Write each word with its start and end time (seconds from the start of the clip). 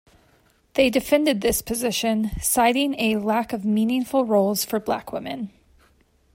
They 0.73 0.89
defended 0.89 1.41
this 1.41 1.61
position, 1.61 2.31
citing 2.41 2.95
a 2.99 3.17
lack 3.17 3.53
of 3.53 3.63
meaningful 3.63 4.25
roles 4.25 4.65
for 4.65 4.79
black 4.79 5.13
women. 5.13 5.51